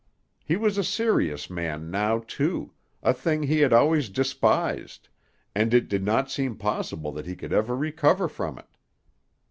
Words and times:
He 0.43 0.55
was 0.55 0.79
a 0.79 0.83
serious 0.83 1.47
man 1.47 1.91
now, 1.91 2.23
too, 2.25 2.73
a 3.03 3.13
thing 3.13 3.43
he 3.43 3.59
had 3.59 3.71
always 3.71 4.09
despised, 4.09 5.09
and 5.53 5.75
it 5.75 5.87
did 5.87 6.03
not 6.03 6.31
seem 6.31 6.55
possible 6.57 7.11
that 7.11 7.27
he 7.27 7.35
could 7.35 7.53
ever 7.53 7.77
recover 7.77 8.27
from 8.27 8.57
it. 8.57 8.77